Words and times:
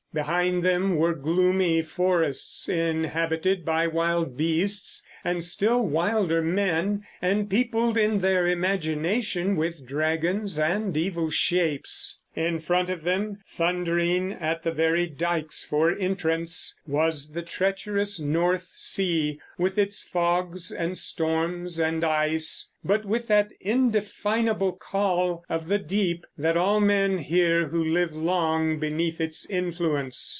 Behind 0.13 0.61
them 0.61 0.97
were 0.97 1.13
gloomy 1.15 1.81
forests 1.81 2.67
inhabited 2.67 3.63
by 3.63 3.87
wild 3.87 4.35
beasts 4.35 5.07
and 5.23 5.41
still 5.41 5.81
wilder 5.83 6.41
men, 6.41 7.03
and 7.21 7.49
peopled 7.49 7.97
in 7.97 8.19
their 8.19 8.45
imagination 8.45 9.55
with 9.55 9.85
dragons 9.87 10.59
and 10.59 10.97
evil 10.97 11.29
shapes. 11.29 12.17
In 12.33 12.59
front 12.59 12.89
of 12.89 13.03
them, 13.03 13.37
thundering 13.45 14.31
at 14.31 14.63
the 14.63 14.71
very 14.71 15.05
dikes 15.05 15.65
for 15.65 15.91
entrance, 15.93 16.79
was 16.87 17.31
the 17.33 17.41
treacherous 17.41 18.19
North 18.21 18.71
Sea, 18.77 19.37
with 19.57 19.77
its 19.77 20.03
fogs 20.07 20.71
and 20.71 20.97
storms 20.97 21.77
and 21.77 22.03
ice, 22.05 22.73
but 22.85 23.03
with 23.05 23.27
that 23.27 23.49
indefinable 23.59 24.71
call 24.71 25.43
of 25.49 25.67
the 25.67 25.77
deep 25.79 26.25
that 26.37 26.55
all 26.57 26.79
men 26.79 27.17
hear 27.19 27.67
who 27.67 27.83
live 27.83 28.13
long 28.13 28.79
beneath 28.79 29.19
its 29.21 29.45
influence. 29.49 30.01